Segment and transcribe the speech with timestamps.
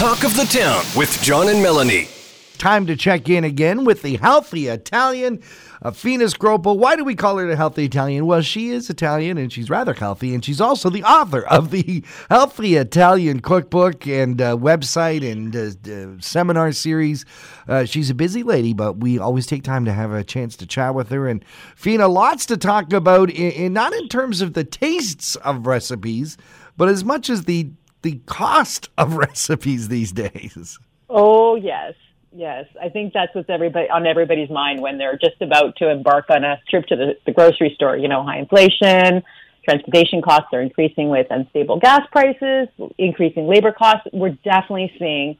[0.00, 2.08] talk of the town with John and Melanie.
[2.56, 5.42] Time to check in again with the healthy Italian,
[5.82, 6.74] uh, Fina Scroppa.
[6.74, 8.24] Why do we call her the healthy Italian?
[8.24, 12.02] Well, she is Italian and she's rather healthy, and she's also the author of the
[12.30, 17.26] Healthy Italian Cookbook and uh, website and uh, uh, seminar series.
[17.68, 20.66] Uh, she's a busy lady, but we always take time to have a chance to
[20.66, 21.28] chat with her.
[21.28, 21.44] And
[21.76, 26.38] Fina, lots to talk about, in, in not in terms of the tastes of recipes,
[26.78, 27.70] but as much as the
[28.02, 30.78] the cost of recipes these days.
[31.08, 31.94] Oh yes,
[32.32, 32.66] yes.
[32.80, 36.44] I think that's what's everybody on everybody's mind when they're just about to embark on
[36.44, 37.96] a trip to the, the grocery store.
[37.96, 39.22] You know, high inflation,
[39.64, 42.68] transportation costs are increasing with unstable gas prices,
[42.98, 44.06] increasing labor costs.
[44.12, 45.38] We're definitely seeing,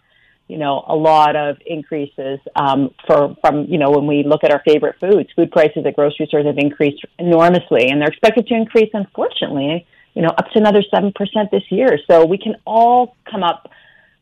[0.48, 4.52] you know, a lot of increases um, for from you know when we look at
[4.52, 5.30] our favorite foods.
[5.36, 10.22] Food prices at grocery stores have increased enormously, and they're expected to increase, unfortunately, you
[10.22, 11.98] know, up to another seven percent this year.
[12.10, 13.70] So we can all come up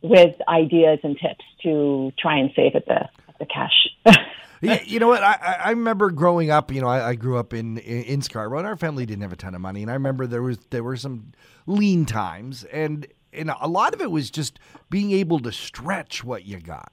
[0.02, 3.88] with ideas and tips to try and save at the at the cash.
[4.60, 5.22] yeah, you know what?
[5.22, 6.72] I, I remember growing up.
[6.72, 9.32] You know, I, I grew up in, in in Scarborough, and our family didn't have
[9.32, 9.82] a ton of money.
[9.82, 11.32] And I remember there was there were some
[11.66, 14.58] lean times, and and a lot of it was just
[14.90, 16.92] being able to stretch what you got.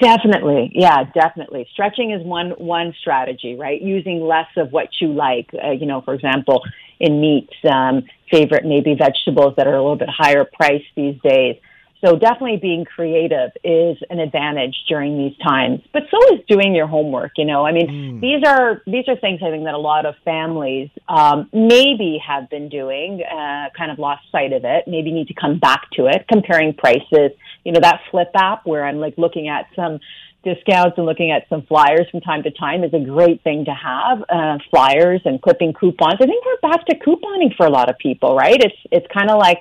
[0.00, 1.68] Definitely, yeah, definitely.
[1.72, 3.80] Stretching is one one strategy, right?
[3.80, 5.50] Using less of what you like.
[5.62, 6.62] Uh, you know, for example,
[7.00, 11.56] in meats, um, favorite maybe vegetables that are a little bit higher priced these days.
[12.04, 16.86] So definitely being creative is an advantage during these times, but so is doing your
[16.86, 17.32] homework.
[17.36, 18.20] You know, I mean, mm.
[18.20, 22.50] these are these are things I think that a lot of families um, maybe have
[22.50, 24.84] been doing, uh, kind of lost sight of it.
[24.86, 27.30] Maybe need to come back to it, comparing prices.
[27.64, 29.98] You know, that Flipp app where I'm like looking at some
[30.46, 33.74] discounts and looking at some flyers from time to time is a great thing to
[33.74, 34.22] have.
[34.28, 36.14] Uh, flyers and clipping coupons.
[36.20, 38.56] I think we're back to couponing for a lot of people, right?
[38.58, 39.60] It's it's kind of like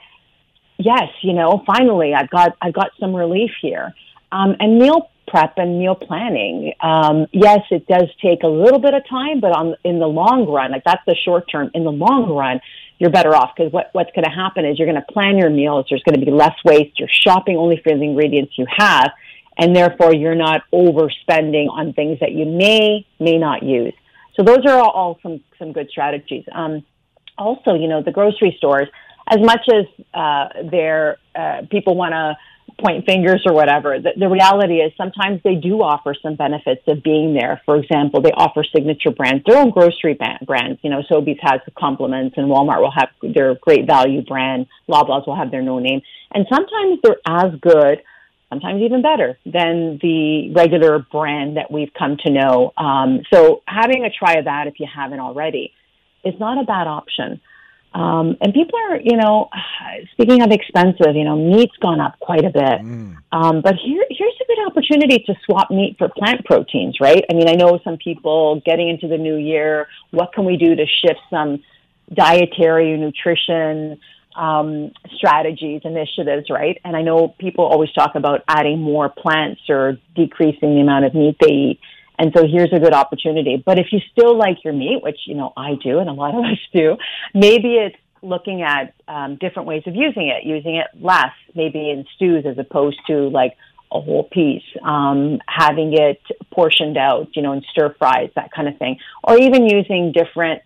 [0.77, 3.93] yes, you know, finally I've got I've got some relief here.
[4.31, 6.73] Um, and meal prep and meal planning.
[6.81, 10.47] Um, yes, it does take a little bit of time, but on in the long
[10.47, 11.71] run, like that's the short term.
[11.73, 12.59] In the long run,
[12.97, 15.49] you're better off because what, what's going to happen is you're going to plan your
[15.49, 15.87] meals.
[15.89, 16.99] There's going to be less waste.
[16.99, 19.11] You're shopping only for the ingredients you have,
[19.57, 23.93] and therefore you're not overspending on things that you may may not use.
[24.35, 26.43] So those are all, some some good strategies.
[26.51, 26.83] Um,
[27.37, 28.89] also, you know, the grocery stores
[29.27, 32.37] as much as uh, their uh, people want to
[32.79, 37.01] point fingers or whatever, the, the reality is sometimes they do offer some benefits of
[37.03, 37.61] being there.
[37.65, 40.79] For example, they offer signature brands, their own grocery brands.
[40.83, 44.67] You know, Sobeys has the Compliments, and Walmart will have their great value brand.
[44.89, 46.01] Loblaws will have their no name,
[46.33, 48.03] and sometimes they're as good.
[48.49, 52.73] Sometimes even better than the regular brand that we've come to know.
[52.77, 55.73] Um, so having a try of that if you haven't already
[56.23, 57.41] is not a bad option.
[57.95, 59.49] Um, and people are, you know,
[60.11, 62.81] speaking of expensive, you know, meat's gone up quite a bit.
[62.81, 63.15] Mm.
[63.31, 67.23] Um, but here, here's a good opportunity to swap meat for plant proteins, right?
[67.29, 70.75] I mean, I know some people getting into the new year, what can we do
[70.75, 71.63] to shift some
[72.13, 73.99] dietary nutrition
[74.35, 76.79] um, strategies, initiatives, right?
[76.83, 81.13] And I know people always talk about adding more plants or decreasing the amount of
[81.13, 81.79] meat they eat.
[82.17, 83.61] And so here's a good opportunity.
[83.65, 86.33] But if you still like your meat, which, you know, I do and a lot
[86.33, 86.97] of us do,
[87.33, 92.05] maybe it's looking at um, different ways of using it, using it less, maybe in
[92.15, 93.55] stews as opposed to like
[93.91, 96.19] a whole piece, um, having it
[96.51, 100.61] portioned out, you know, in stir fries, that kind of thing, or even using different,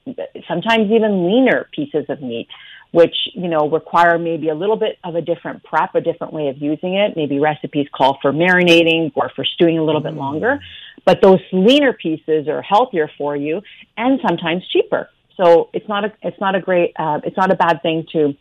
[0.47, 2.47] sometimes even leaner pieces of meat
[2.91, 6.47] which you know require maybe a little bit of a different prep, a different way
[6.47, 7.15] of using it.
[7.15, 10.17] Maybe recipes call for marinating or for stewing a little bit mm.
[10.17, 10.59] longer,
[11.05, 13.61] but those leaner pieces are healthier for you
[13.97, 15.09] and sometimes cheaper.
[15.37, 18.35] So it's not a it's not a great uh, it's not a bad thing to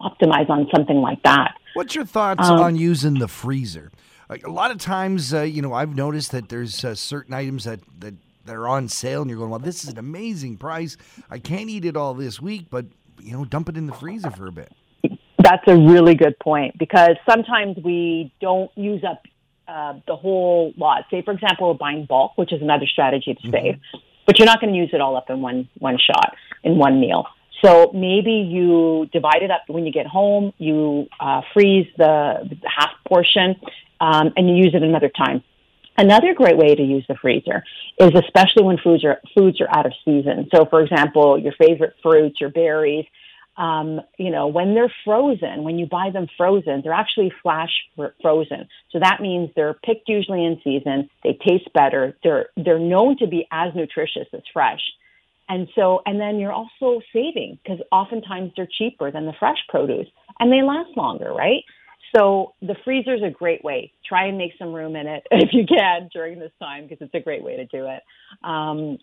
[0.00, 1.54] optimize on something like that.
[1.74, 3.90] What's your thoughts um, on using the freezer?
[4.30, 7.80] a lot of times, uh, you know, I've noticed that there's uh, certain items that
[8.00, 10.96] that they're on sale, and you're going, "Well, this is an amazing price.
[11.30, 12.86] I can't eat it all this week, but
[13.20, 14.72] you know, dump it in the freezer for a bit.
[15.38, 19.22] That's a really good point because sometimes we don't use up
[19.68, 21.04] uh, the whole lot.
[21.10, 23.50] Say, for example, we're buying bulk, which is another strategy to mm-hmm.
[23.50, 23.80] save,
[24.26, 27.00] but you're not going to use it all up in one one shot in one
[27.00, 27.26] meal.
[27.64, 30.52] So maybe you divide it up when you get home.
[30.58, 33.56] You uh, freeze the, the half portion,
[34.00, 35.42] um, and you use it another time.
[35.96, 37.62] Another great way to use the freezer
[38.00, 40.48] is especially when foods are foods are out of season.
[40.52, 43.06] So, for example, your favorite fruits, your berries,
[43.56, 47.70] um, you know, when they're frozen, when you buy them frozen, they're actually flash
[48.20, 48.68] frozen.
[48.90, 51.08] So that means they're picked usually in season.
[51.22, 52.16] They taste better.
[52.24, 54.80] They're they're known to be as nutritious as fresh.
[55.48, 60.08] And so, and then you're also saving because oftentimes they're cheaper than the fresh produce
[60.40, 61.62] and they last longer, right?
[62.16, 63.92] So the freezer is a great way.
[64.06, 67.14] Try and make some room in it if you can during this time because it's
[67.14, 68.02] a great way to do it.
[68.44, 68.98] Um,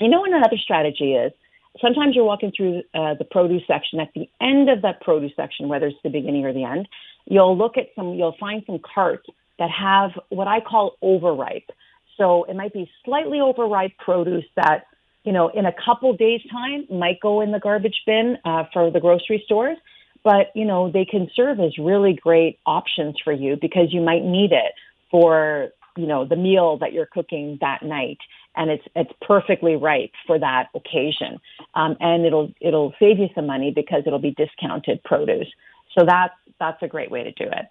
[0.00, 1.32] you know, another strategy is
[1.80, 4.00] sometimes you're walking through uh, the produce section.
[4.00, 6.88] At the end of that produce section, whether it's the beginning or the end,
[7.26, 8.14] you'll look at some.
[8.14, 9.26] You'll find some carts
[9.58, 11.70] that have what I call overripe.
[12.16, 14.84] So it might be slightly overripe produce that
[15.24, 18.90] you know in a couple days time might go in the garbage bin uh, for
[18.90, 19.76] the grocery stores
[20.24, 24.24] but you know they can serve as really great options for you because you might
[24.24, 24.72] need it
[25.10, 28.18] for you know the meal that you're cooking that night.
[28.56, 31.40] And it's it's perfectly ripe for that occasion.
[31.74, 35.48] Um, and it'll it'll save you some money because it'll be discounted produce.
[35.96, 37.66] So that's that's a great way to do it.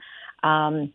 [0.46, 0.94] Um,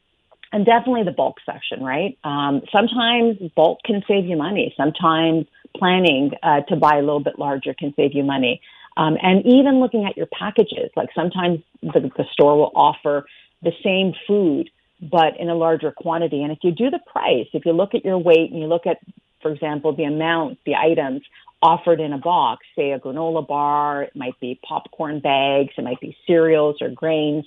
[0.51, 2.17] and definitely the bulk section right?
[2.25, 4.75] Um, sometimes bulk can save you money.
[4.77, 5.47] Sometimes
[5.77, 8.61] planning uh, to buy a little bit larger can save you money
[8.99, 13.25] um, and even looking at your packages, like sometimes the, the store will offer
[13.63, 16.43] the same food, but in a larger quantity.
[16.43, 18.87] And if you do the price, if you look at your weight and you look
[18.87, 18.99] at,
[19.41, 21.23] for example, the amount, the items
[21.63, 26.01] offered in a box, say a granola bar, it might be popcorn bags, it might
[26.01, 27.45] be cereals or grains.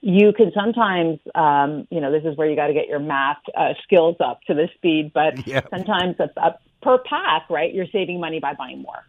[0.00, 3.38] You can sometimes, um, you know, this is where you got to get your math
[3.56, 5.68] uh, skills up to the speed, but yep.
[5.70, 9.04] sometimes a, a, per pack, right, you're saving money by buying more.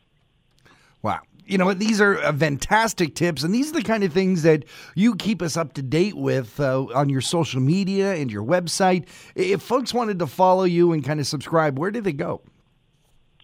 [1.01, 4.43] Wow you know, these are uh, fantastic tips, and these are the kind of things
[4.43, 4.65] that
[4.95, 9.07] you keep us up to date with uh, on your social media and your website.
[9.35, 12.41] If folks wanted to follow you and kind of subscribe, where do they go?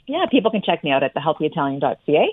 [0.08, 2.28] Yeah, people can check me out at thehealthyitalian.ca.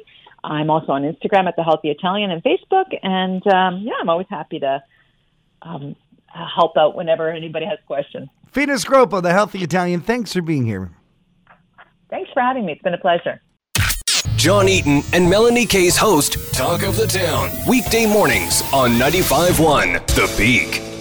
[0.44, 4.26] I'm also on Instagram at the Healthy Italian and Facebook, and um, yeah, I'm always
[4.28, 4.82] happy to
[5.62, 5.96] um,
[6.26, 8.28] help out whenever anybody has questions.
[8.50, 10.02] Fina Scroppa, the Healthy Italian.
[10.02, 10.90] Thanks for being here.
[12.10, 12.72] Thanks for having me.
[12.72, 13.40] It's been a pleasure.
[14.42, 20.34] John Eaton and Melanie Kay's host, Talk of the Town, weekday mornings on 95.1 The
[20.36, 20.91] Peak.